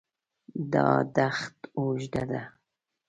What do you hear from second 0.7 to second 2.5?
دا دښت اوږده ده.